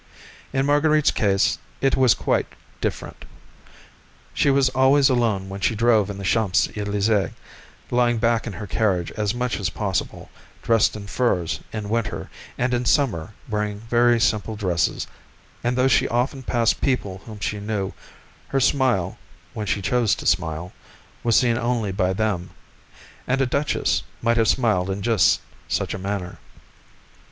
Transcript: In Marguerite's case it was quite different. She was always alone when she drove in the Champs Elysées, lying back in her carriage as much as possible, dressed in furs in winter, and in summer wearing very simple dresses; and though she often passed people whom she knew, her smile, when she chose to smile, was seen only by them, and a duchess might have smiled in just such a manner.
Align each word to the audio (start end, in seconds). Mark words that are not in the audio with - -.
In 0.51 0.65
Marguerite's 0.65 1.11
case 1.11 1.59
it 1.79 1.95
was 1.95 2.15
quite 2.15 2.47
different. 2.81 3.23
She 4.33 4.49
was 4.49 4.69
always 4.69 5.09
alone 5.11 5.47
when 5.47 5.61
she 5.61 5.75
drove 5.75 6.09
in 6.09 6.17
the 6.17 6.23
Champs 6.23 6.65
Elysées, 6.69 7.33
lying 7.91 8.17
back 8.17 8.47
in 8.47 8.53
her 8.53 8.65
carriage 8.65 9.11
as 9.11 9.35
much 9.35 9.59
as 9.59 9.69
possible, 9.69 10.31
dressed 10.63 10.95
in 10.95 11.05
furs 11.05 11.59
in 11.71 11.87
winter, 11.87 12.31
and 12.57 12.73
in 12.73 12.83
summer 12.85 13.35
wearing 13.47 13.79
very 13.81 14.19
simple 14.19 14.55
dresses; 14.55 15.05
and 15.63 15.77
though 15.77 15.87
she 15.87 16.07
often 16.07 16.41
passed 16.41 16.81
people 16.81 17.19
whom 17.27 17.39
she 17.39 17.59
knew, 17.59 17.93
her 18.47 18.59
smile, 18.59 19.19
when 19.53 19.67
she 19.67 19.83
chose 19.83 20.15
to 20.15 20.25
smile, 20.25 20.73
was 21.23 21.35
seen 21.37 21.59
only 21.59 21.91
by 21.91 22.11
them, 22.11 22.49
and 23.27 23.39
a 23.39 23.45
duchess 23.45 24.01
might 24.19 24.37
have 24.37 24.47
smiled 24.47 24.89
in 24.89 25.03
just 25.03 25.41
such 25.67 25.93
a 25.93 25.99
manner. 25.99 26.39